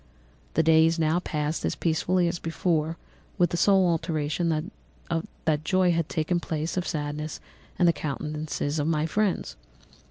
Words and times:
"The 0.55 0.63
days 0.63 0.97
now 0.97 1.19
passed 1.19 1.63
as 1.63 1.75
peaceably 1.75 2.27
as 2.27 2.39
before, 2.39 2.97
with 3.37 3.51
the 3.51 3.55
sole 3.55 3.87
alteration 3.87 4.49
that 5.45 5.63
joy 5.63 5.91
had 5.91 6.09
taken 6.09 6.39
place 6.39 6.75
of 6.75 6.87
sadness 6.87 7.39
in 7.77 7.85
the 7.85 7.93
countenances 7.93 8.79
of 8.79 8.87
my 8.87 9.05
friends. 9.05 9.55